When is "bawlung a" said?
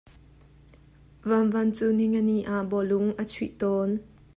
2.69-3.23